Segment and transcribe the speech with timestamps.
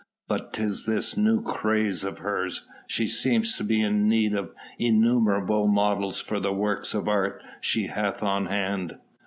[0.27, 2.65] But 'tis this new craze of hers!
[2.87, 7.85] She seems to be in need of innumerable models for the works of art she
[7.85, 8.97] hath on hand."